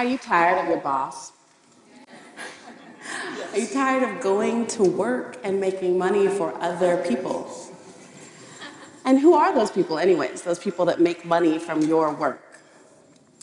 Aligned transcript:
Are 0.00 0.04
you 0.04 0.16
tired 0.16 0.56
of 0.56 0.66
your 0.66 0.78
boss? 0.78 1.30
Are 3.52 3.58
you 3.58 3.66
tired 3.66 4.02
of 4.02 4.22
going 4.22 4.66
to 4.68 4.82
work 4.82 5.36
and 5.44 5.60
making 5.60 5.98
money 5.98 6.26
for 6.26 6.54
other 6.58 7.04
people? 7.06 7.46
And 9.04 9.20
who 9.20 9.34
are 9.34 9.54
those 9.54 9.70
people, 9.70 9.98
anyways, 9.98 10.40
those 10.40 10.58
people 10.58 10.86
that 10.86 11.02
make 11.02 11.26
money 11.26 11.58
from 11.58 11.82
your 11.82 12.14
work? 12.14 12.42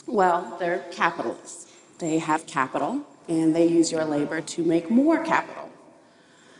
Well, 0.08 0.56
they're 0.58 0.84
capitalists. 0.90 1.72
They 2.00 2.18
have 2.18 2.44
capital 2.46 3.02
and 3.28 3.54
they 3.54 3.68
use 3.68 3.92
your 3.92 4.04
labor 4.04 4.40
to 4.40 4.64
make 4.64 4.90
more 4.90 5.22
capital. 5.24 5.70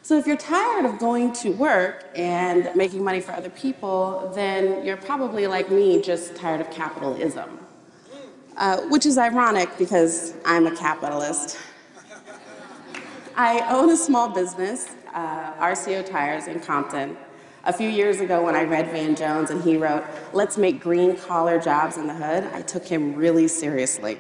So 0.03 0.17
if 0.17 0.29
you're 0.29 0.37
tired 0.37 0.85
of 0.85 1.01
going 1.01 1.33
to 1.43 1.51
work 1.51 2.07
and 2.15 2.71
making 2.77 3.03
money 3.03 3.21
for 3.21 3.33
other 3.33 3.51
people, 3.51 4.31
then 4.33 4.87
you're 4.87 4.97
probably 4.97 5.49
like 5.49 5.73
me, 5.73 6.01
just 6.01 6.37
tired 6.37 6.61
of 6.61 6.71
capitalism. 6.71 7.59
Uh, 8.59 8.81
which 8.89 9.07
is 9.07 9.17
ironic 9.19 9.69
because 9.79 10.35
I'm 10.45 10.67
a 10.67 10.75
capitalist. 10.75 11.57
I 13.37 13.61
own 13.73 13.89
a 13.91 13.97
small 13.97 14.29
business, 14.29 14.89
uh, 15.15 15.53
RCO 15.55 16.05
Tires 16.05 16.49
in 16.49 16.59
Compton. 16.59 17.17
A 17.63 17.73
few 17.73 17.89
years 17.89 18.19
ago, 18.19 18.45
when 18.45 18.57
I 18.57 18.65
read 18.65 18.91
Van 18.91 19.15
Jones 19.15 19.51
and 19.51 19.63
he 19.63 19.77
wrote, 19.77 20.03
Let's 20.33 20.59
make 20.59 20.81
green 20.81 21.17
collar 21.17 21.61
jobs 21.61 21.99
in 21.99 22.09
the 22.09 22.15
hood, 22.15 22.49
I 22.53 22.63
took 22.63 22.85
him 22.85 23.15
really 23.15 23.47
seriously. 23.47 24.19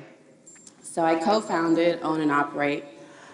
So 0.85 1.05
I 1.05 1.17
co 1.17 1.41
founded, 1.41 1.99
own, 2.03 2.21
and 2.21 2.31
operate 2.31 2.85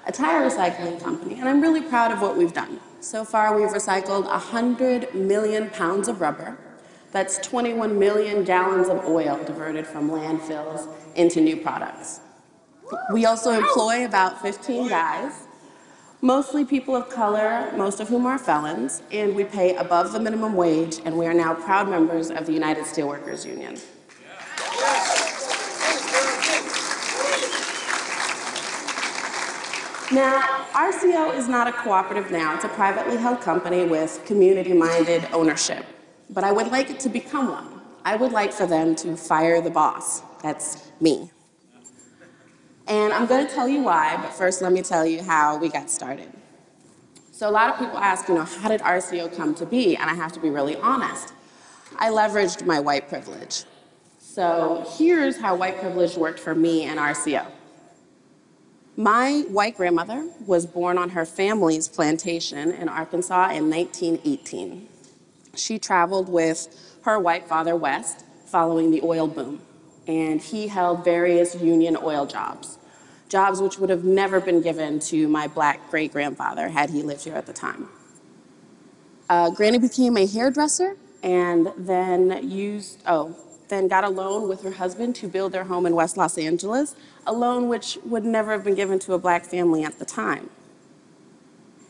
a 0.07 0.13
tire 0.13 0.49
recycling 0.49 1.03
company, 1.03 1.39
and 1.39 1.47
I'm 1.47 1.61
really 1.61 1.83
proud 1.83 2.13
of 2.13 2.23
what 2.23 2.35
we've 2.35 2.55
done. 2.55 2.81
So 3.01 3.27
far, 3.27 3.55
we've 3.55 3.69
recycled 3.69 4.25
100 4.25 5.15
million 5.15 5.69
pounds 5.69 6.09
of 6.09 6.23
rubber. 6.23 6.57
That's 7.15 7.39
21 7.39 7.97
million 7.97 8.43
gallons 8.43 8.89
of 8.89 9.05
oil 9.07 9.43
diverted 9.45 9.87
from 9.87 10.11
landfills 10.11 10.89
into 11.15 11.41
new 11.41 11.57
products. 11.57 12.21
We 13.13 13.25
also 13.25 13.53
employ 13.53 14.05
about 14.05 14.43
15 14.43 14.89
guys 14.89 15.47
mostly 16.25 16.65
people 16.65 16.97
of 16.97 17.11
color, 17.11 17.71
most 17.77 18.01
of 18.01 18.09
whom 18.09 18.25
are 18.25 18.39
felons, 18.39 19.03
and 19.13 19.37
we 19.37 19.45
pay 19.45 19.77
above 19.77 20.11
the 20.11 20.19
minimum 20.19 20.55
wage, 20.55 20.99
and 21.05 21.19
we 21.19 21.27
are 21.27 21.35
now 21.35 21.53
proud 21.53 21.87
members 21.87 22.31
of 22.31 22.47
the 22.47 22.53
United 22.53 22.83
Steelworkers 22.83 23.45
Union. 23.45 23.77
Now, 30.11 30.41
RCO 30.73 31.37
is 31.37 31.47
not 31.47 31.69
a 31.69 31.73
cooperative 31.73 32.31
now, 32.31 32.55
it's 32.55 32.65
a 32.65 32.69
privately 32.69 33.19
held 33.19 33.43
company 33.43 33.85
with 33.85 34.25
community-minded 34.25 35.29
ownership. 35.33 35.85
But 36.31 36.45
I 36.45 36.53
would 36.53 36.69
like 36.69 36.91
it 36.91 37.01
to 37.01 37.09
become 37.09 37.49
one. 37.49 37.81
I 38.05 38.17
would 38.17 38.33
like 38.33 38.53
for 38.53 38.67
them 38.67 38.95
to 38.97 39.17
fire 39.17 39.61
the 39.61 39.71
boss. 39.71 40.23
That's 40.43 40.91
me. 41.01 41.31
And 42.87 43.13
I'm 43.13 43.27
going 43.27 43.47
to 43.47 43.53
tell 43.53 43.67
you 43.67 43.83
why, 43.83 44.17
but 44.17 44.33
first 44.33 44.61
let 44.61 44.73
me 44.73 44.83
tell 44.83 45.07
you 45.07 45.23
how 45.23 45.57
we 45.57 45.69
got 45.69 45.89
started. 45.89 46.31
So 47.33 47.49
a 47.49 47.51
lot 47.51 47.71
of 47.71 47.79
people 47.79 47.99
ask, 47.99 48.29
you 48.29 48.35
know, 48.35 48.45
how 48.45 48.69
did 48.69 48.81
RCO 48.81 49.35
come 49.35 49.55
to 49.57 49.67
be? 49.67 49.97
And 49.97 50.09
I 50.11 50.15
have 50.15 50.33
to 50.33 50.41
be 50.41 50.51
really 50.51 50.77
honest. 50.77 51.33
I 51.99 52.11
leveraged 52.11 52.67
my 52.67 52.79
white 52.79 53.09
privilege. 53.09 53.65
So 54.19 54.85
here's 54.99 55.41
how 55.41 55.57
white 55.57 55.81
privilege 55.81 56.17
worked 56.17 56.41
for 56.41 56.55
me 56.55 56.85
and 56.85 56.99
RCO. 56.99 57.47
My 58.97 59.45
white 59.49 59.77
grandmother 59.77 60.29
was 60.47 60.67
born 60.67 60.99
on 60.99 61.11
her 61.11 61.25
family's 61.25 61.89
plantation 61.89 62.71
in 62.71 62.89
Arkansas 62.89 63.51
in 63.51 63.69
1918. 63.71 64.89
She 65.57 65.79
traveled 65.79 66.29
with 66.29 66.99
her 67.03 67.19
white 67.19 67.47
father 67.47 67.77
west 67.77 68.25
following 68.47 68.91
the 68.91 69.01
oil 69.03 69.27
boom 69.27 69.61
and 70.07 70.41
he 70.41 70.69
held 70.69 71.05
various 71.05 71.55
union 71.55 71.97
oil 72.03 72.27
jobs, 72.27 72.79
jobs 73.29 73.61
which 73.61 73.79
would 73.79 73.91
have 73.91 74.05
never 74.05 74.41
been 74.41 74.61
given 74.61 74.99
to 75.01 75.29
my 75.29 75.47
black 75.47 75.91
great 75.91 76.13
grandfather 76.13 76.69
had 76.69 76.91
he 76.91 77.03
lived 77.03 77.25
here 77.25 77.35
at 77.35 77.47
the 77.47 77.53
time. 77.53 77.89
Uh, 79.29 79.51
Granny 79.51 79.79
became 79.79 80.17
a 80.17 80.27
hairdresser 80.27 80.97
and 81.23 81.73
then 81.77 82.49
used, 82.49 83.03
oh, 83.07 83.35
then 83.69 83.89
got 83.89 84.05
a 84.05 84.09
loan 84.11 84.47
with 84.47 84.63
her 84.63 84.73
husband 84.73 85.17
to 85.17 85.27
build 85.27 85.53
their 85.53 85.65
home 85.65 85.87
in 85.87 85.95
West 85.95 86.19
Los 86.19 86.37
Angeles, 86.37 86.95
a 87.27 87.33
loan 87.33 87.69
which 87.69 87.99
would 88.05 88.25
never 88.25 88.53
have 88.53 88.63
been 88.63 88.75
given 88.75 88.99
to 88.99 89.15
a 89.15 89.19
black 89.19 89.45
family 89.47 89.83
at 89.83 89.99
the 89.99 90.05
time. 90.05 90.51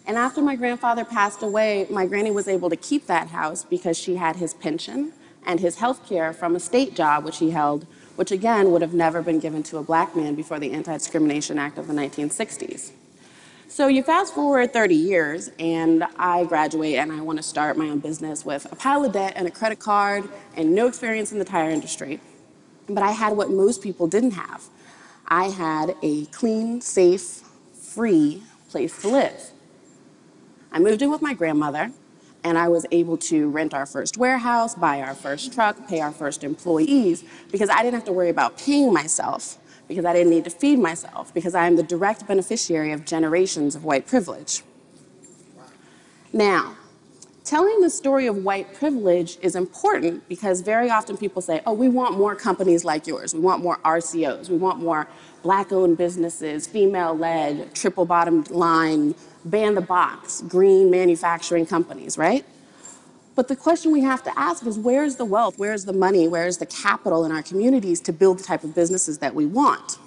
And 0.07 0.17
after 0.19 0.43
my 0.43 0.57
grandfather 0.57 1.05
passed 1.05 1.43
away, 1.43 1.87
my 1.91 2.07
granny 2.07 2.31
was 2.31 2.47
able 2.47 2.69
to 2.71 2.77
keep 2.77 3.07
that 3.07 3.29
house 3.29 3.65
because 3.65 3.99
she 3.99 4.17
had 4.17 4.37
his 4.37 4.55
pension 4.55 5.13
and 5.47 5.61
his 5.61 5.77
health 5.77 6.07
care 6.09 6.33
from 6.33 6.55
a 6.57 6.61
state 6.61 6.95
job 6.95 7.25
which 7.25 7.39
he 7.39 7.51
held 7.51 7.87
which 8.17 8.31
again 8.31 8.71
would 8.71 8.83
have 8.83 8.95
never 8.95 9.23
been 9.23 9.41
given 9.41 9.63
to 9.65 9.79
a 9.79 9.83
black 9.83 10.15
man 10.15 10.35
before 10.35 10.59
the 10.59 10.73
Anti-Discrimination 10.73 11.59
Act 11.59 11.79
of 11.79 11.87
the 11.89 11.95
1960s. 11.95 12.93
So 13.67 13.89
you 13.89 14.03
fast 14.03 14.35
forward 14.35 14.73
30 14.73 14.95
years 14.95 15.51
and 15.59 16.05
I 16.17 16.45
graduate 16.45 16.95
and 16.95 17.11
I 17.11 17.21
want 17.23 17.39
to 17.39 17.43
start 17.43 17.77
my 17.77 17.89
own 17.89 17.99
business 17.99 18.45
with 18.45 18.71
a 18.71 18.77
pile 18.77 19.05
of 19.05 19.13
debt 19.13 19.33
and 19.35 19.49
a 19.49 19.51
credit 19.51 19.81
card 19.81 20.29
and 20.57 20.75
no 20.75 20.87
experience 20.87 21.33
in 21.33 21.39
the 21.39 21.45
tire 21.45 21.71
industry. 21.71 22.21
But 22.89 23.03
I 23.03 23.11
had 23.11 23.37
what 23.37 23.51
most 23.51 23.83
people 23.83 24.07
didn't 24.07 24.33
have. 24.33 24.65
I 25.27 25.47
had 25.47 25.97
a 26.03 26.27
clean, 26.27 26.81
safe, 26.83 27.43
free 27.73 28.43
place 28.69 29.01
to 29.01 29.09
live. 29.09 29.51
I 30.75 30.81
moved 30.81 31.03
in 31.03 31.11
with 31.11 31.23
my 31.23 31.35
grandmother 31.35 31.93
and 32.43 32.59
I 32.59 32.67
was 32.67 32.85
able 32.91 33.17
to 33.19 33.49
rent 33.49 33.73
our 33.73 33.87
first 33.87 34.19
warehouse, 34.19 34.75
buy 34.75 35.01
our 35.01 35.15
first 35.15 35.55
truck, 35.55 35.89
pay 35.89 36.01
our 36.01 36.11
first 36.11 36.43
employees, 36.43 37.25
because 37.51 37.71
I 37.71 37.79
didn't 37.79 37.95
have 37.95 38.05
to 38.05 38.13
worry 38.13 38.29
about 38.29 38.59
paying 38.59 38.93
myself, 38.93 39.57
because 39.89 40.05
I 40.05 40.13
didn't 40.13 40.31
need 40.31 40.45
to 40.45 40.51
feed 40.51 40.81
myself, 40.81 41.33
because 41.33 41.55
I 41.55 41.67
am 41.67 41.77
the 41.77 41.85
direct 41.85 42.27
beneficiary 42.27 42.91
of 42.93 43.07
generations 43.07 43.77
of 43.77 43.85
white 43.85 44.07
privilege. 44.07 44.63
Now, 46.33 46.77
telling 47.45 47.81
the 47.81 47.89
story 47.89 48.27
of 48.27 48.39
white 48.39 48.75
privilege 48.75 49.39
is 49.41 49.55
important 49.55 50.29
because 50.29 50.61
very 50.61 50.91
often 50.91 51.17
people 51.17 51.41
say, 51.41 51.63
oh, 51.67 51.73
we 51.73 51.89
want 51.89 52.19
more 52.19 52.35
companies 52.35 52.85
like 52.85 53.07
yours. 53.07 53.33
We 53.33 53.41
want 53.41 53.63
more 53.63 53.79
RCOs. 53.85 54.51
We 54.51 54.57
want 54.57 54.81
more 54.81 55.09
black-owned 55.45 55.97
businesses, 55.99 56.67
female-led, 56.67 57.75
triple 57.75 58.07
bottom 58.07 58.43
line, 58.45 59.15
ban 59.45 59.75
the 59.75 59.81
box, 59.81 60.41
green 60.49 60.91
manufacturing 60.91 61.67
companies, 61.67 62.17
right? 62.17 62.45
But 63.37 63.49
the 63.49 63.55
question 63.55 63.93
we 63.93 64.01
have 64.01 64.23
to 64.25 64.39
ask 64.39 64.65
is 64.67 64.79
where's 64.79 65.17
the 65.17 65.25
wealth, 65.27 65.59
where's 65.59 65.85
the 65.85 65.93
money, 65.93 66.27
where's 66.27 66.59
the 66.59 66.67
capital 66.67 67.27
in 67.27 67.31
our 67.31 67.43
communities 67.43 68.01
to 68.01 68.13
build 68.13 68.39
the 68.39 68.43
type 68.43 68.65
of 68.65 68.75
businesses 68.75 69.19
that 69.19 69.35
we 69.35 69.45
want? 69.45 69.99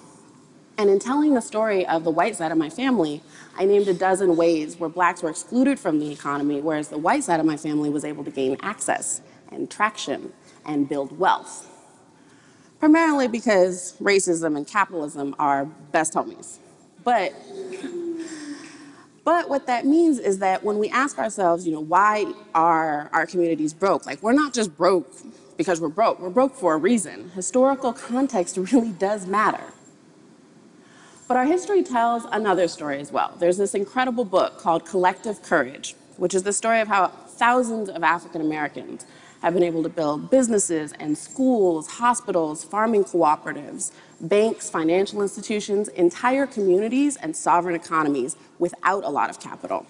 And 0.76 0.90
in 0.90 0.98
telling 0.98 1.34
the 1.34 1.40
story 1.40 1.86
of 1.86 2.02
the 2.02 2.10
white 2.10 2.34
side 2.36 2.50
of 2.50 2.58
my 2.58 2.70
family, 2.70 3.22
I 3.56 3.64
named 3.64 3.86
a 3.86 3.94
dozen 3.94 4.36
ways 4.36 4.76
where 4.78 4.88
blacks 4.88 5.22
were 5.22 5.30
excluded 5.30 5.78
from 5.78 6.00
the 6.00 6.10
economy, 6.10 6.60
whereas 6.60 6.88
the 6.88 6.98
white 6.98 7.22
side 7.22 7.38
of 7.38 7.46
my 7.46 7.56
family 7.56 7.90
was 7.90 8.04
able 8.04 8.24
to 8.24 8.30
gain 8.30 8.56
access 8.60 9.20
and 9.52 9.70
traction 9.70 10.32
and 10.66 10.88
build 10.88 11.16
wealth. 11.16 11.67
Primarily 12.80 13.26
because 13.26 13.96
racism 14.00 14.56
and 14.56 14.66
capitalism 14.66 15.34
are 15.38 15.64
best 15.64 16.14
homies. 16.14 16.58
But 17.04 17.34
but 19.24 19.50
what 19.50 19.66
that 19.66 19.84
means 19.84 20.18
is 20.18 20.38
that 20.38 20.64
when 20.64 20.78
we 20.78 20.88
ask 20.88 21.18
ourselves, 21.18 21.66
you 21.66 21.72
know, 21.72 21.80
why 21.80 22.32
are 22.54 23.10
our 23.12 23.26
communities 23.26 23.74
broke? 23.74 24.06
Like, 24.06 24.22
we're 24.22 24.32
not 24.32 24.54
just 24.54 24.74
broke 24.74 25.12
because 25.58 25.82
we're 25.82 25.90
broke. 25.90 26.18
We're 26.18 26.30
broke 26.30 26.54
for 26.54 26.72
a 26.72 26.78
reason. 26.78 27.30
Historical 27.34 27.92
context 27.92 28.56
really 28.72 28.92
does 28.92 29.26
matter. 29.26 29.64
But 31.26 31.36
our 31.36 31.44
history 31.44 31.82
tells 31.82 32.24
another 32.32 32.68
story 32.68 33.00
as 33.00 33.12
well. 33.12 33.34
There's 33.38 33.58
this 33.58 33.74
incredible 33.74 34.24
book 34.24 34.58
called 34.58 34.86
Collective 34.86 35.42
Courage, 35.42 35.94
which 36.16 36.34
is 36.34 36.44
the 36.44 36.54
story 36.54 36.80
of 36.80 36.88
how 36.88 37.08
thousands 37.08 37.90
of 37.90 38.02
African 38.02 38.40
Americans 38.40 39.04
have 39.42 39.54
been 39.54 39.62
able 39.62 39.82
to 39.82 39.88
build 39.88 40.30
businesses 40.30 40.92
and 40.98 41.16
schools, 41.16 41.86
hospitals, 41.86 42.64
farming 42.64 43.04
cooperatives, 43.04 43.92
banks, 44.20 44.68
financial 44.68 45.22
institutions, 45.22 45.88
entire 45.88 46.46
communities, 46.46 47.16
and 47.16 47.36
sovereign 47.36 47.74
economies 47.74 48.36
without 48.58 49.04
a 49.04 49.08
lot 49.08 49.30
of 49.30 49.38
capital. 49.40 49.86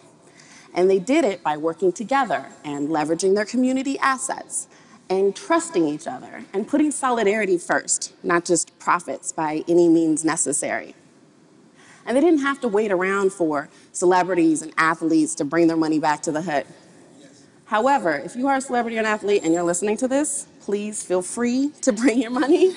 And 0.74 0.90
they 0.90 0.98
did 0.98 1.24
it 1.24 1.42
by 1.42 1.56
working 1.56 1.92
together 1.92 2.46
and 2.64 2.88
leveraging 2.88 3.34
their 3.34 3.46
community 3.46 3.98
assets 3.98 4.68
and 5.10 5.34
trusting 5.34 5.88
each 5.88 6.06
other 6.06 6.44
and 6.52 6.68
putting 6.68 6.90
solidarity 6.90 7.56
first, 7.56 8.12
not 8.22 8.44
just 8.44 8.78
profits 8.78 9.32
by 9.32 9.64
any 9.66 9.88
means 9.88 10.24
necessary. 10.24 10.94
And 12.04 12.16
they 12.16 12.20
didn't 12.20 12.40
have 12.40 12.60
to 12.60 12.68
wait 12.68 12.90
around 12.90 13.32
for 13.32 13.68
celebrities 13.92 14.62
and 14.62 14.72
athletes 14.76 15.34
to 15.36 15.44
bring 15.44 15.66
their 15.66 15.76
money 15.76 15.98
back 15.98 16.22
to 16.22 16.32
the 16.32 16.42
hood. 16.42 16.66
However, 17.68 18.16
if 18.16 18.34
you 18.34 18.48
are 18.48 18.56
a 18.56 18.60
celebrity 18.62 18.96
or 18.96 19.00
an 19.00 19.06
athlete 19.06 19.42
and 19.44 19.52
you're 19.52 19.62
listening 19.62 19.98
to 19.98 20.08
this, 20.08 20.46
please 20.60 21.02
feel 21.02 21.20
free 21.20 21.70
to 21.82 21.92
bring 22.00 22.18
your 22.20 22.30
money. 22.30 22.74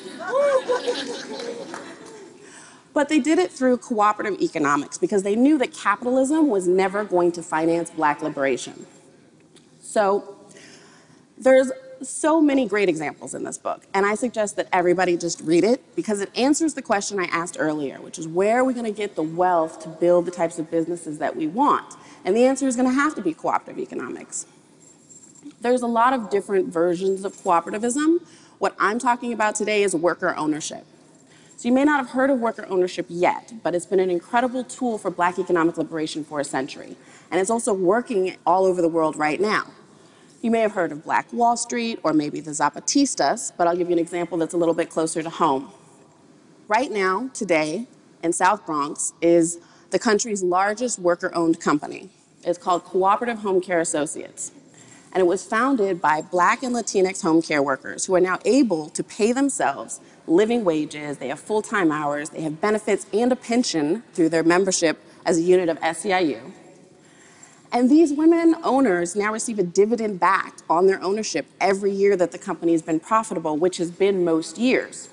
but 2.93 3.07
they 3.07 3.19
did 3.19 3.39
it 3.39 3.51
through 3.53 3.77
cooperative 3.77 4.41
economics 4.41 4.97
because 4.97 5.23
they 5.23 5.35
knew 5.35 5.57
that 5.57 5.73
capitalism 5.73 6.49
was 6.49 6.67
never 6.67 7.05
going 7.05 7.31
to 7.31 7.41
finance 7.41 7.89
black 7.89 8.21
liberation. 8.21 8.85
So 9.79 10.35
there's 11.37 11.71
so 12.01 12.41
many 12.41 12.67
great 12.67 12.89
examples 12.89 13.33
in 13.33 13.45
this 13.45 13.57
book, 13.57 13.85
and 13.93 14.05
I 14.05 14.15
suggest 14.15 14.57
that 14.57 14.67
everybody 14.73 15.15
just 15.15 15.39
read 15.41 15.63
it 15.63 15.95
because 15.95 16.19
it 16.19 16.29
answers 16.35 16.73
the 16.73 16.81
question 16.81 17.17
I 17.17 17.25
asked 17.25 17.55
earlier, 17.57 18.01
which 18.01 18.19
is 18.19 18.27
where 18.27 18.59
are 18.59 18.63
we 18.65 18.73
going 18.73 18.85
to 18.85 18.91
get 18.91 19.15
the 19.15 19.23
wealth 19.23 19.79
to 19.83 19.87
build 19.87 20.25
the 20.25 20.31
types 20.31 20.59
of 20.59 20.69
businesses 20.69 21.19
that 21.19 21.33
we 21.33 21.47
want? 21.47 21.95
And 22.25 22.35
the 22.35 22.43
answer 22.43 22.67
is 22.67 22.75
going 22.75 22.89
to 22.89 22.93
have 22.93 23.15
to 23.15 23.21
be 23.21 23.33
cooperative 23.33 23.79
economics. 23.81 24.47
There's 25.61 25.83
a 25.83 25.87
lot 25.87 26.13
of 26.13 26.31
different 26.31 26.73
versions 26.73 27.23
of 27.23 27.35
cooperativism. 27.35 28.25
What 28.57 28.75
I'm 28.79 28.97
talking 28.97 29.31
about 29.31 29.53
today 29.53 29.83
is 29.83 29.95
worker 29.95 30.35
ownership. 30.35 30.85
So 31.55 31.67
you 31.67 31.73
may 31.73 31.83
not 31.83 31.99
have 31.99 32.09
heard 32.09 32.31
of 32.31 32.39
worker 32.39 32.65
ownership 32.67 33.05
yet, 33.07 33.53
but 33.61 33.75
it's 33.75 33.85
been 33.85 33.99
an 33.99 34.09
incredible 34.09 34.63
tool 34.63 34.97
for 34.97 35.11
black 35.11 35.37
economic 35.37 35.77
liberation 35.77 36.23
for 36.23 36.39
a 36.39 36.43
century. 36.43 36.97
And 37.29 37.39
it's 37.39 37.51
also 37.51 37.73
working 37.73 38.37
all 38.43 38.65
over 38.65 38.81
the 38.81 38.87
world 38.87 39.15
right 39.15 39.39
now. 39.39 39.67
You 40.41 40.49
may 40.49 40.61
have 40.61 40.71
heard 40.71 40.91
of 40.91 41.03
Black 41.03 41.31
Wall 41.31 41.55
Street 41.55 41.99
or 42.01 42.11
maybe 42.13 42.39
the 42.39 42.49
Zapatistas, 42.49 43.51
but 43.55 43.67
I'll 43.67 43.77
give 43.77 43.89
you 43.89 43.93
an 43.93 43.99
example 43.99 44.39
that's 44.39 44.55
a 44.55 44.57
little 44.57 44.73
bit 44.73 44.89
closer 44.89 45.21
to 45.21 45.29
home. 45.29 45.71
Right 46.67 46.91
now, 46.91 47.29
today, 47.35 47.85
in 48.23 48.33
South 48.33 48.65
Bronx, 48.65 49.13
is 49.21 49.59
the 49.91 49.99
country's 49.99 50.41
largest 50.41 50.97
worker-owned 50.97 51.59
company. 51.59 52.09
It's 52.43 52.57
called 52.57 52.83
Cooperative 52.83 53.39
Home 53.39 53.61
Care 53.61 53.79
Associates. 53.79 54.51
And 55.13 55.21
it 55.21 55.27
was 55.27 55.45
founded 55.45 56.01
by 56.01 56.21
Black 56.21 56.63
and 56.63 56.73
Latinx 56.73 57.21
home 57.21 57.41
care 57.41 57.61
workers 57.61 58.05
who 58.05 58.15
are 58.15 58.21
now 58.21 58.39
able 58.45 58.89
to 58.89 59.03
pay 59.03 59.33
themselves 59.33 59.99
living 60.27 60.63
wages, 60.63 61.17
they 61.17 61.27
have 61.27 61.39
full-time 61.39 61.91
hours, 61.91 62.29
they 62.29 62.41
have 62.41 62.61
benefits 62.61 63.05
and 63.13 63.31
a 63.31 63.35
pension 63.35 64.03
through 64.13 64.29
their 64.29 64.43
membership 64.43 64.97
as 65.25 65.37
a 65.37 65.41
unit 65.41 65.67
of 65.67 65.79
SEIU. 65.81 66.51
And 67.73 67.89
these 67.89 68.13
women 68.13 68.55
owners 68.63 69.15
now 69.15 69.31
receive 69.31 69.57
a 69.57 69.63
dividend 69.63 70.19
back 70.19 70.57
on 70.69 70.87
their 70.87 71.01
ownership 71.01 71.45
every 71.59 71.91
year 71.91 72.17
that 72.17 72.31
the 72.31 72.37
company 72.37 72.73
has 72.73 72.81
been 72.81 72.99
profitable, 72.99 73.57
which 73.57 73.77
has 73.77 73.91
been 73.91 74.25
most 74.25 74.57
years. 74.57 75.09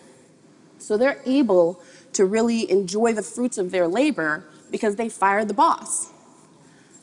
So 0.78 0.96
they're 0.96 1.20
able 1.24 1.80
to 2.14 2.24
really 2.24 2.68
enjoy 2.70 3.12
the 3.12 3.22
fruits 3.22 3.58
of 3.58 3.70
their 3.70 3.86
labor 3.86 4.44
because 4.70 4.96
they 4.96 5.08
fired 5.08 5.48
the 5.48 5.54
boss. 5.54 6.12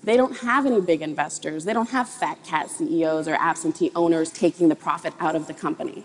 They 0.05 0.17
don't 0.17 0.37
have 0.37 0.67
any 0.67 0.81
big 0.81 1.01
investors. 1.01 1.65
They 1.65 1.73
don't 1.73 1.89
have 1.89 2.07
fat 2.07 2.43
cat 2.43 2.69
CEOs 2.69 3.27
or 3.27 3.33
absentee 3.33 3.91
owners 3.95 4.29
taking 4.31 4.69
the 4.69 4.75
profit 4.75 5.15
out 5.19 5.35
of 5.35 5.47
the 5.47 5.53
company. 5.53 6.03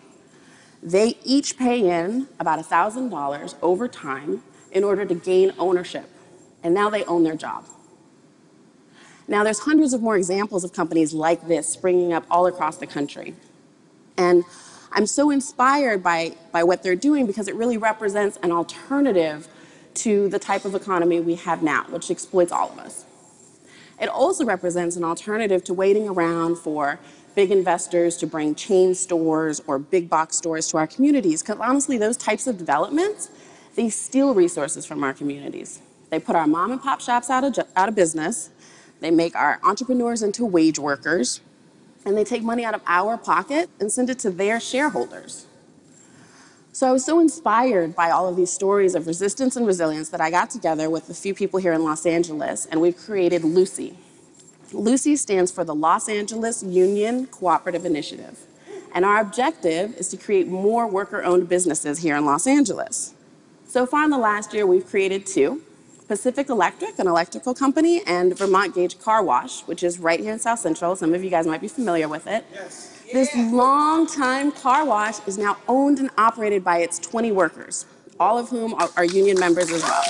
They 0.82 1.18
each 1.22 1.58
pay 1.58 1.80
in 1.80 2.26
about 2.38 2.58
$1,000 2.58 3.54
over 3.60 3.88
time 3.88 4.42
in 4.72 4.84
order 4.84 5.04
to 5.04 5.14
gain 5.14 5.52
ownership. 5.58 6.08
And 6.62 6.72
now 6.72 6.88
they 6.88 7.04
own 7.04 7.24
their 7.24 7.36
job. 7.36 7.66
Now, 9.28 9.44
there's 9.44 9.60
hundreds 9.60 9.92
of 9.92 10.00
more 10.00 10.16
examples 10.16 10.64
of 10.64 10.72
companies 10.72 11.12
like 11.12 11.46
this 11.46 11.68
springing 11.68 12.14
up 12.14 12.24
all 12.30 12.46
across 12.46 12.78
the 12.78 12.86
country. 12.86 13.34
And 14.16 14.44
I'm 14.92 15.06
so 15.06 15.30
inspired 15.30 16.02
by, 16.02 16.36
by 16.52 16.64
what 16.64 16.82
they're 16.82 16.96
doing 16.96 17.26
because 17.26 17.48
it 17.48 17.54
really 17.54 17.76
represents 17.76 18.38
an 18.42 18.50
alternative 18.50 19.46
to 19.94 20.30
the 20.30 20.38
type 20.38 20.64
of 20.64 20.74
economy 20.74 21.20
we 21.20 21.34
have 21.34 21.62
now, 21.62 21.84
which 21.90 22.10
exploits 22.10 22.50
all 22.50 22.70
of 22.70 22.78
us. 22.78 23.04
It 24.00 24.08
also 24.08 24.44
represents 24.44 24.96
an 24.96 25.04
alternative 25.04 25.62
to 25.64 25.74
waiting 25.74 26.08
around 26.08 26.56
for 26.56 26.98
big 27.34 27.50
investors 27.50 28.16
to 28.16 28.26
bring 28.26 28.54
chain 28.54 28.94
stores 28.94 29.60
or 29.66 29.78
big 29.78 30.08
box 30.08 30.36
stores 30.36 30.68
to 30.68 30.78
our 30.78 30.86
communities, 30.86 31.42
because 31.42 31.58
honestly, 31.60 31.98
those 31.98 32.16
types 32.16 32.46
of 32.46 32.58
developments, 32.58 33.30
they 33.76 33.88
steal 33.90 34.34
resources 34.34 34.86
from 34.86 35.04
our 35.04 35.12
communities. 35.12 35.80
They 36.08 36.18
put 36.18 36.34
our 36.34 36.46
mom 36.46 36.72
and 36.72 36.82
pop 36.82 37.00
shops 37.00 37.30
out 37.30 37.44
of, 37.44 37.66
out 37.76 37.88
of 37.88 37.94
business, 37.94 38.50
they 39.00 39.10
make 39.10 39.34
our 39.34 39.60
entrepreneurs 39.62 40.22
into 40.22 40.44
wage 40.44 40.78
workers, 40.78 41.40
and 42.04 42.16
they 42.16 42.24
take 42.24 42.42
money 42.42 42.64
out 42.64 42.74
of 42.74 42.82
our 42.86 43.16
pocket 43.16 43.70
and 43.78 43.92
send 43.92 44.10
it 44.10 44.18
to 44.20 44.30
their 44.30 44.58
shareholders. 44.60 45.46
So 46.80 46.88
I 46.88 46.92
was 46.92 47.04
so 47.04 47.20
inspired 47.20 47.94
by 47.94 48.08
all 48.08 48.26
of 48.26 48.36
these 48.36 48.50
stories 48.50 48.94
of 48.94 49.06
resistance 49.06 49.54
and 49.54 49.66
resilience 49.66 50.08
that 50.08 50.20
I 50.22 50.30
got 50.30 50.48
together 50.48 50.88
with 50.88 51.10
a 51.10 51.12
few 51.12 51.34
people 51.34 51.60
here 51.60 51.74
in 51.74 51.84
Los 51.84 52.06
Angeles, 52.06 52.64
and 52.64 52.80
we've 52.80 52.96
created 52.96 53.44
Lucy. 53.44 53.98
Lucy 54.72 55.14
stands 55.16 55.52
for 55.52 55.62
the 55.62 55.74
Los 55.74 56.08
Angeles 56.08 56.62
Union 56.62 57.26
Cooperative 57.26 57.84
Initiative. 57.84 58.38
And 58.94 59.04
our 59.04 59.20
objective 59.20 59.94
is 59.96 60.08
to 60.08 60.16
create 60.16 60.48
more 60.48 60.86
worker-owned 60.86 61.50
businesses 61.50 61.98
here 61.98 62.16
in 62.16 62.24
Los 62.24 62.46
Angeles. 62.46 63.12
So 63.68 63.84
far 63.84 64.04
in 64.04 64.10
the 64.10 64.16
last 64.16 64.54
year, 64.54 64.66
we've 64.66 64.86
created 64.86 65.26
two. 65.26 65.60
Pacific 66.08 66.48
Electric, 66.48 66.98
an 66.98 67.06
electrical 67.06 67.52
company, 67.52 68.00
and 68.06 68.38
Vermont 68.38 68.74
Gage 68.74 68.98
Car 68.98 69.22
Wash, 69.22 69.60
which 69.66 69.82
is 69.82 69.98
right 69.98 70.18
here 70.18 70.32
in 70.32 70.38
South 70.38 70.60
Central. 70.60 70.96
Some 70.96 71.12
of 71.12 71.22
you 71.22 71.28
guys 71.28 71.46
might 71.46 71.60
be 71.60 71.68
familiar 71.68 72.08
with 72.08 72.26
it. 72.26 72.46
Yes. 72.54 72.99
This 73.12 73.34
long-time 73.34 74.52
car 74.52 74.84
wash 74.84 75.16
is 75.26 75.36
now 75.36 75.56
owned 75.66 75.98
and 75.98 76.10
operated 76.16 76.62
by 76.62 76.78
its 76.78 76.96
20 77.00 77.32
workers, 77.32 77.84
all 78.20 78.38
of 78.38 78.48
whom 78.48 78.72
are, 78.74 78.88
are 78.96 79.04
union 79.04 79.36
members 79.40 79.72
as 79.72 79.82
well. 79.82 80.02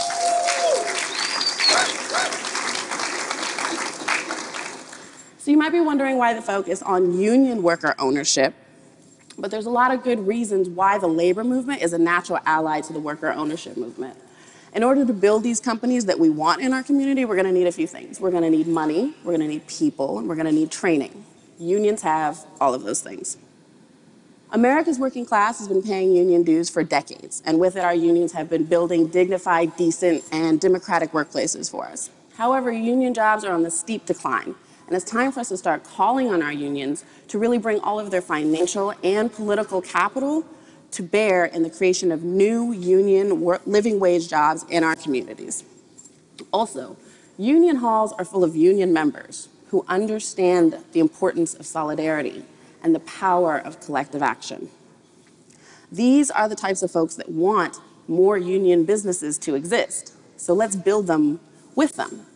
So 5.38 5.50
you 5.50 5.56
might 5.56 5.73
be 5.73 5.81
wondering 5.81 6.19
why 6.19 6.35
the 6.35 6.43
focus 6.43 6.82
on 6.82 7.19
union 7.19 7.62
worker 7.62 7.94
ownership, 7.99 8.52
but 9.38 9.50
there's 9.50 9.64
a 9.64 9.70
lot 9.70 9.94
of 9.94 10.02
good 10.02 10.26
reasons 10.26 10.69
why 10.69 10.99
the 10.99 11.06
labor 11.06 11.43
movement 11.43 11.81
is 11.81 11.94
a 11.94 11.99
natural 11.99 12.41
ally 12.44 12.82
to 12.82 12.93
the 12.93 13.00
worker 13.00 13.32
ownership 13.32 13.79
movement. 13.79 14.19
In 14.75 14.82
order 14.82 15.06
to 15.06 15.14
build 15.14 15.43
these 15.43 15.58
companies 15.58 16.05
that 16.05 16.19
we 16.19 16.29
want 16.29 16.61
in 16.61 16.75
our 16.75 16.82
community, 16.82 17.25
we're 17.25 17.37
going 17.37 17.47
to 17.47 17.52
need 17.52 17.67
a 17.67 17.73
few 17.73 17.87
things. 17.87 18.20
We're 18.20 18.31
going 18.31 18.43
to 18.43 18.50
need 18.50 18.67
money, 18.67 19.14
we're 19.25 19.32
going 19.32 19.41
to 19.41 19.49
need 19.49 19.67
people, 19.67 20.19
and 20.19 20.29
we're 20.29 20.37
going 20.37 20.47
to 20.47 20.52
need 20.52 20.70
training. 20.70 21.25
Unions 21.61 22.01
have 22.01 22.47
all 22.59 22.73
of 22.73 22.85
those 22.85 23.03
things. 23.03 23.37
America's 24.51 24.99
working 24.99 25.27
class 25.27 25.59
has 25.59 25.69
been 25.69 25.83
paying 25.83 26.12
union 26.12 26.43
dues 26.43 26.71
for 26.71 26.83
decades, 26.83 27.43
and 27.45 27.61
with 27.61 27.77
it, 27.77 27.85
our 27.85 27.95
unions 27.95 28.33
have 28.33 28.49
been 28.49 28.65
building 28.65 29.07
dignified, 29.07 29.77
decent, 29.77 30.25
and 30.33 30.59
democratic 30.59 31.12
workplaces 31.12 31.71
for 31.71 31.87
us. 31.87 32.11
However, 32.37 32.73
union 32.73 33.12
jobs 33.12 33.45
are 33.45 33.53
on 33.53 33.62
the 33.62 33.71
steep 33.71 34.07
decline, 34.07 34.55
and 34.87 34.97
it's 34.97 35.09
time 35.09 35.31
for 35.31 35.41
us 35.41 35.51
to 35.51 35.57
start 35.59 35.85
calling 35.85 36.33
on 36.33 36.43
our 36.43 36.53
unions 36.53 37.05
to 37.29 37.39
really 37.39 37.59
bring 37.59 37.79
all 37.81 38.01
of 38.01 38.11
their 38.11 38.23
financial 38.23 38.95
and 39.05 39.31
political 39.31 39.83
capital 39.83 40.45
to 40.93 41.03
bear 41.03 41.45
in 41.45 41.62
the 41.62 41.71
creation 41.71 42.11
of 42.11 42.25
new 42.25 42.73
union 42.73 43.47
living 43.67 44.01
wage 44.01 44.29
jobs 44.29 44.65
in 44.71 44.83
our 44.83 44.97
communities. 44.97 45.62
Also, 46.53 46.97
union 47.39 47.77
halls 47.77 48.12
are 48.15 48.25
full 48.25 48.43
of 48.43 48.57
union 48.57 48.93
members 48.93 49.49
who 49.71 49.85
understand 49.89 50.77
the 50.93 51.00
importance 51.00 51.55
of 51.55 51.67
solidarity 51.67 52.45
and 52.83 52.95
the 52.95 53.00
power 53.00 53.59
of 53.59 53.81
collective 53.81 54.23
action. 54.23 54.69
These 55.91 56.31
are 56.31 56.49
the 56.49 56.55
types 56.55 56.83
of 56.83 56.91
folks 56.91 57.15
that 57.17 57.29
want 57.29 57.79
more 58.07 58.39
union 58.39 58.85
businesses 58.85 59.39
to 59.39 59.55
exist. 59.55 60.15
So 60.37 60.55
let's 60.55 60.77
build 60.77 61.07
them 61.07 61.41
with 61.75 61.97
them. 61.97 62.27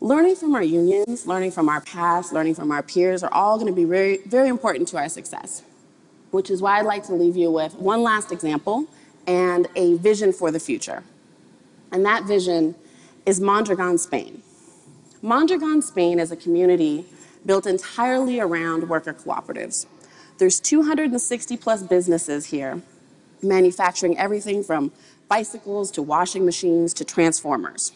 Learning 0.00 0.36
from 0.36 0.54
our 0.54 0.62
unions, 0.62 1.26
learning 1.26 1.50
from 1.50 1.68
our 1.68 1.80
past, 1.80 2.32
learning 2.32 2.54
from 2.54 2.70
our 2.70 2.82
peers 2.82 3.22
are 3.22 3.32
all 3.32 3.56
going 3.58 3.72
to 3.72 3.74
be 3.74 3.84
very, 3.84 4.18
very 4.26 4.48
important 4.48 4.88
to 4.88 4.98
our 4.98 5.08
success 5.08 5.62
which 6.34 6.50
is 6.50 6.60
why 6.60 6.80
I'd 6.80 6.84
like 6.84 7.04
to 7.04 7.14
leave 7.14 7.36
you 7.36 7.48
with 7.48 7.74
one 7.76 8.02
last 8.02 8.32
example 8.32 8.86
and 9.24 9.68
a 9.76 9.94
vision 9.94 10.32
for 10.32 10.50
the 10.50 10.58
future. 10.58 11.04
And 11.92 12.04
that 12.04 12.24
vision 12.24 12.74
is 13.24 13.40
Mondragon, 13.40 13.98
Spain. 13.98 14.42
Mondragon, 15.24 15.80
Spain 15.80 16.18
is 16.18 16.30
a 16.30 16.36
community 16.36 17.06
built 17.46 17.66
entirely 17.66 18.40
around 18.40 18.90
worker 18.90 19.14
cooperatives. 19.14 19.86
There's 20.36 20.60
260 20.60 21.56
plus 21.56 21.82
businesses 21.82 22.44
here 22.44 22.82
manufacturing 23.42 24.18
everything 24.18 24.62
from 24.62 24.92
bicycles 25.26 25.90
to 25.92 26.02
washing 26.02 26.44
machines 26.44 26.92
to 26.92 27.06
transformers. 27.06 27.92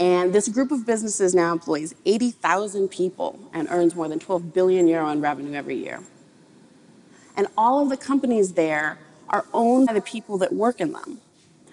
And 0.00 0.32
this 0.32 0.48
group 0.48 0.72
of 0.72 0.84
businesses 0.84 1.32
now 1.32 1.52
employs 1.52 1.94
80,000 2.04 2.88
people 2.88 3.38
and 3.52 3.68
earns 3.70 3.94
more 3.94 4.08
than 4.08 4.18
12 4.18 4.52
billion 4.52 4.88
euro 4.88 5.10
in 5.10 5.20
revenue 5.20 5.54
every 5.54 5.76
year. 5.76 6.00
And 7.36 7.46
all 7.56 7.84
of 7.84 7.88
the 7.88 7.96
companies 7.96 8.54
there 8.54 8.98
are 9.28 9.46
owned 9.54 9.86
by 9.86 9.92
the 9.92 10.00
people 10.00 10.38
that 10.38 10.52
work 10.52 10.80
in 10.80 10.90
them. 10.90 11.20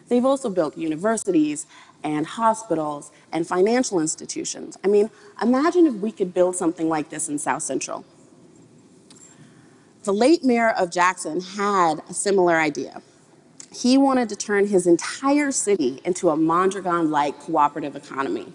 They've 0.09 0.25
also 0.25 0.51
built 0.51 0.77
universities 0.77 1.65
and 2.03 2.25
hospitals 2.25 3.11
and 3.31 3.47
financial 3.47 3.99
institutions. 3.99 4.77
I 4.83 4.87
mean, 4.87 5.09
imagine 5.41 5.85
if 5.85 5.95
we 5.95 6.11
could 6.11 6.33
build 6.33 6.55
something 6.55 6.89
like 6.89 7.09
this 7.09 7.29
in 7.29 7.39
South 7.39 7.63
Central. 7.63 8.05
The 10.03 10.13
late 10.13 10.43
mayor 10.43 10.69
of 10.69 10.91
Jackson 10.91 11.41
had 11.41 12.01
a 12.09 12.13
similar 12.13 12.57
idea. 12.57 13.01
He 13.71 13.97
wanted 13.97 14.29
to 14.29 14.35
turn 14.35 14.67
his 14.67 14.87
entire 14.87 15.51
city 15.51 16.01
into 16.03 16.29
a 16.29 16.37
Mondragon-like 16.37 17.39
cooperative 17.39 17.95
economy, 17.95 18.51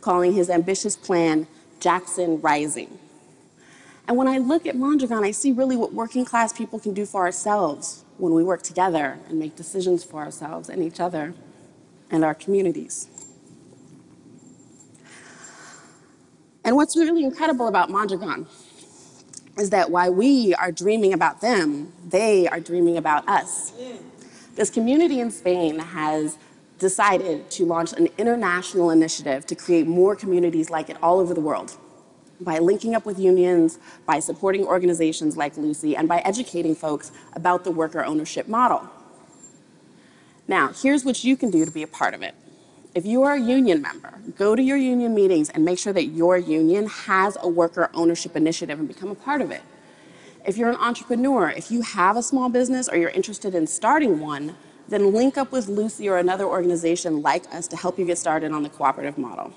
calling 0.00 0.32
his 0.32 0.50
ambitious 0.50 0.96
plan 0.96 1.46
Jackson 1.78 2.40
Rising. 2.40 2.98
And 4.06 4.16
when 4.16 4.26
I 4.28 4.38
look 4.38 4.66
at 4.66 4.76
Mondragon, 4.76 5.24
I 5.24 5.30
see 5.30 5.52
really 5.52 5.76
what 5.76 5.94
working 5.94 6.24
class 6.24 6.52
people 6.52 6.80
can 6.80 6.92
do 6.92 7.06
for 7.06 7.22
ourselves 7.22 8.04
when 8.18 8.34
we 8.34 8.42
work 8.42 8.62
together 8.62 9.18
and 9.28 9.38
make 9.38 9.56
decisions 9.56 10.02
for 10.04 10.20
ourselves 10.20 10.68
and 10.68 10.82
each 10.82 11.00
other 11.00 11.32
and 12.10 12.24
our 12.24 12.34
communities. 12.34 13.08
And 16.64 16.76
what's 16.76 16.96
really 16.96 17.24
incredible 17.24 17.68
about 17.68 17.90
Mondragon 17.90 18.46
is 19.58 19.70
that 19.70 19.90
while 19.90 20.12
we 20.12 20.54
are 20.54 20.70
dreaming 20.72 21.12
about 21.12 21.40
them, 21.40 21.92
they 22.08 22.46
are 22.48 22.60
dreaming 22.60 22.96
about 22.96 23.28
us. 23.28 23.72
This 24.54 24.70
community 24.70 25.20
in 25.20 25.30
Spain 25.30 25.78
has 25.78 26.38
decided 26.78 27.50
to 27.50 27.64
launch 27.64 27.92
an 27.92 28.08
international 28.18 28.90
initiative 28.90 29.46
to 29.46 29.54
create 29.54 29.86
more 29.86 30.16
communities 30.16 30.70
like 30.70 30.88
it 30.88 30.96
all 31.02 31.20
over 31.20 31.34
the 31.34 31.40
world 31.40 31.76
by 32.40 32.58
linking 32.58 32.94
up 32.94 33.04
with 33.04 33.18
unions, 33.18 33.78
by 34.06 34.18
supporting 34.18 34.64
organizations 34.64 35.36
like 35.36 35.56
Lucy, 35.56 35.94
and 35.94 36.08
by 36.08 36.18
educating 36.20 36.74
folks 36.74 37.12
about 37.34 37.64
the 37.64 37.70
worker 37.70 38.04
ownership 38.04 38.48
model. 38.48 38.88
Now, 40.50 40.72
here's 40.72 41.04
what 41.04 41.22
you 41.22 41.36
can 41.36 41.52
do 41.52 41.64
to 41.64 41.70
be 41.70 41.84
a 41.84 41.86
part 41.86 42.12
of 42.12 42.22
it. 42.22 42.34
If 42.92 43.06
you 43.06 43.22
are 43.22 43.34
a 43.34 43.40
union 43.40 43.80
member, 43.80 44.18
go 44.36 44.56
to 44.56 44.60
your 44.60 44.76
union 44.76 45.14
meetings 45.14 45.48
and 45.48 45.64
make 45.64 45.78
sure 45.78 45.92
that 45.92 46.06
your 46.06 46.36
union 46.36 46.88
has 46.88 47.38
a 47.40 47.48
worker 47.48 47.88
ownership 47.94 48.34
initiative 48.34 48.80
and 48.80 48.88
become 48.88 49.12
a 49.12 49.14
part 49.14 49.42
of 49.42 49.52
it. 49.52 49.62
If 50.44 50.56
you're 50.56 50.68
an 50.68 50.74
entrepreneur, 50.74 51.50
if 51.50 51.70
you 51.70 51.82
have 51.82 52.16
a 52.16 52.22
small 52.24 52.48
business 52.48 52.88
or 52.88 52.96
you're 52.96 53.10
interested 53.10 53.54
in 53.54 53.68
starting 53.68 54.18
one, 54.18 54.56
then 54.88 55.12
link 55.12 55.38
up 55.38 55.52
with 55.52 55.68
Lucy 55.68 56.08
or 56.08 56.18
another 56.18 56.46
organization 56.46 57.22
like 57.22 57.46
us 57.54 57.68
to 57.68 57.76
help 57.76 57.96
you 57.96 58.04
get 58.04 58.18
started 58.18 58.50
on 58.50 58.64
the 58.64 58.70
cooperative 58.70 59.18
model. 59.18 59.54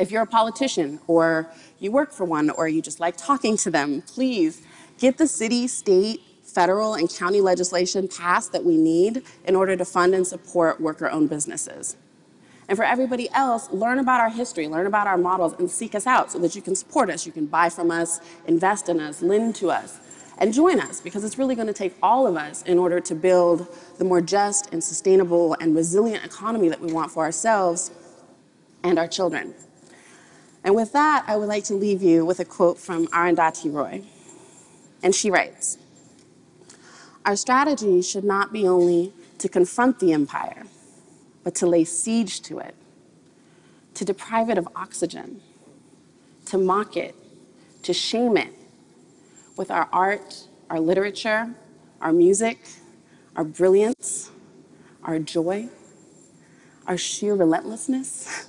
If 0.00 0.10
you're 0.10 0.22
a 0.22 0.26
politician 0.26 0.98
or 1.06 1.48
you 1.78 1.92
work 1.92 2.10
for 2.10 2.24
one 2.24 2.50
or 2.50 2.66
you 2.66 2.82
just 2.82 2.98
like 2.98 3.16
talking 3.16 3.56
to 3.58 3.70
them, 3.70 4.02
please 4.02 4.60
get 4.98 5.18
the 5.18 5.28
city, 5.28 5.68
state, 5.68 6.20
federal, 6.50 6.94
and 6.94 7.08
county 7.08 7.40
legislation 7.40 8.08
passed 8.08 8.52
that 8.52 8.64
we 8.64 8.76
need 8.76 9.22
in 9.44 9.56
order 9.56 9.76
to 9.76 9.84
fund 9.84 10.14
and 10.14 10.26
support 10.26 10.80
worker 10.80 11.08
owned 11.08 11.30
businesses. 11.30 11.96
And 12.68 12.76
for 12.76 12.84
everybody 12.84 13.28
else, 13.32 13.68
learn 13.72 13.98
about 13.98 14.20
our 14.20 14.30
history, 14.30 14.68
learn 14.68 14.86
about 14.86 15.08
our 15.08 15.18
models, 15.18 15.54
and 15.58 15.68
seek 15.68 15.94
us 15.94 16.06
out 16.06 16.30
so 16.30 16.38
that 16.38 16.54
you 16.54 16.62
can 16.62 16.76
support 16.76 17.10
us, 17.10 17.26
you 17.26 17.32
can 17.32 17.46
buy 17.46 17.68
from 17.68 17.90
us, 17.90 18.20
invest 18.46 18.88
in 18.88 19.00
us, 19.00 19.22
lend 19.22 19.56
to 19.56 19.70
us, 19.70 19.98
and 20.38 20.54
join 20.54 20.78
us 20.78 21.00
because 21.00 21.24
it's 21.24 21.36
really 21.36 21.56
going 21.56 21.66
to 21.66 21.72
take 21.72 21.94
all 22.00 22.28
of 22.28 22.36
us 22.36 22.62
in 22.62 22.78
order 22.78 23.00
to 23.00 23.14
build 23.14 23.66
the 23.98 24.04
more 24.04 24.20
just 24.20 24.72
and 24.72 24.84
sustainable 24.84 25.56
and 25.60 25.74
resilient 25.74 26.24
economy 26.24 26.68
that 26.68 26.80
we 26.80 26.92
want 26.92 27.10
for 27.10 27.24
ourselves 27.24 27.90
and 28.84 28.98
our 28.98 29.08
children. 29.08 29.52
And 30.62 30.74
with 30.74 30.92
that, 30.92 31.24
I 31.26 31.36
would 31.36 31.48
like 31.48 31.64
to 31.64 31.74
leave 31.74 32.02
you 32.02 32.24
with 32.24 32.38
a 32.38 32.44
quote 32.44 32.78
from 32.78 33.06
Arundhati 33.08 33.72
Roy. 33.72 34.02
And 35.02 35.14
she 35.14 35.30
writes 35.30 35.78
Our 37.24 37.36
strategy 37.36 38.00
should 38.02 38.24
not 38.24 38.52
be 38.52 38.66
only 38.66 39.12
to 39.38 39.48
confront 39.48 39.98
the 39.98 40.12
empire, 40.12 40.64
but 41.44 41.54
to 41.56 41.66
lay 41.66 41.84
siege 41.84 42.40
to 42.42 42.58
it, 42.58 42.74
to 43.94 44.04
deprive 44.04 44.48
it 44.48 44.58
of 44.58 44.68
oxygen, 44.74 45.40
to 46.46 46.58
mock 46.58 46.96
it, 46.96 47.14
to 47.82 47.92
shame 47.92 48.36
it 48.36 48.52
with 49.56 49.70
our 49.70 49.88
art, 49.92 50.46
our 50.70 50.80
literature, 50.80 51.54
our 52.00 52.12
music, 52.12 52.58
our 53.36 53.44
brilliance, 53.44 54.30
our 55.02 55.18
joy, 55.18 55.68
our 56.86 56.96
sheer 56.96 57.34
relentlessness, 57.34 58.48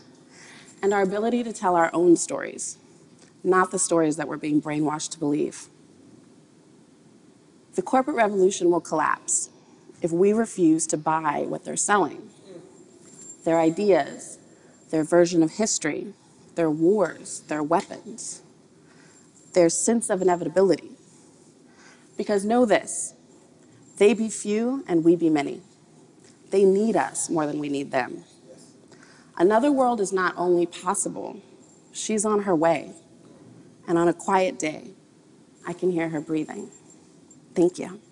and 0.81 0.93
our 0.93 1.01
ability 1.01 1.43
to 1.43 1.53
tell 1.53 1.75
our 1.75 1.89
own 1.93 2.15
stories, 2.15 2.77
not 3.43 3.71
the 3.71 3.79
stories 3.79 4.15
that 4.15 4.27
we're 4.27 4.37
being 4.37 4.61
brainwashed 4.61 5.11
to 5.11 5.19
believe. 5.19 5.67
The 7.75 7.81
corporate 7.81 8.17
revolution 8.17 8.69
will 8.69 8.81
collapse 8.81 9.49
if 10.01 10.11
we 10.11 10.33
refuse 10.33 10.85
to 10.87 10.97
buy 10.97 11.45
what 11.47 11.63
they're 11.63 11.77
selling 11.77 12.27
their 13.43 13.59
ideas, 13.59 14.37
their 14.91 15.03
version 15.03 15.41
of 15.41 15.53
history, 15.53 16.13
their 16.53 16.69
wars, 16.69 17.39
their 17.47 17.63
weapons, 17.63 18.43
their 19.53 19.67
sense 19.67 20.11
of 20.11 20.21
inevitability. 20.21 20.91
Because 22.17 22.45
know 22.45 22.65
this 22.65 23.15
they 23.97 24.13
be 24.13 24.29
few 24.29 24.83
and 24.87 25.03
we 25.03 25.15
be 25.15 25.29
many. 25.29 25.61
They 26.49 26.65
need 26.65 26.95
us 26.95 27.29
more 27.29 27.47
than 27.47 27.59
we 27.59 27.69
need 27.69 27.91
them. 27.91 28.23
Another 29.37 29.71
world 29.71 30.01
is 30.01 30.11
not 30.11 30.33
only 30.37 30.65
possible, 30.65 31.41
she's 31.91 32.25
on 32.25 32.43
her 32.43 32.55
way. 32.55 32.91
And 33.87 33.97
on 33.97 34.07
a 34.07 34.13
quiet 34.13 34.59
day, 34.59 34.91
I 35.65 35.73
can 35.73 35.91
hear 35.91 36.09
her 36.09 36.21
breathing. 36.21 36.69
Thank 37.55 37.79
you. 37.79 38.10